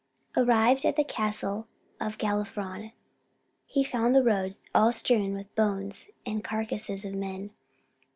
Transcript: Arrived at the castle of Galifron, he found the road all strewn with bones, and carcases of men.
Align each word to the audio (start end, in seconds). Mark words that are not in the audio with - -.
Arrived 0.35 0.83
at 0.83 0.95
the 0.95 1.03
castle 1.03 1.67
of 1.99 2.17
Galifron, 2.17 2.91
he 3.67 3.83
found 3.83 4.15
the 4.15 4.23
road 4.23 4.55
all 4.73 4.91
strewn 4.91 5.35
with 5.35 5.53
bones, 5.55 6.09
and 6.25 6.43
carcases 6.43 7.05
of 7.05 7.13
men. 7.13 7.51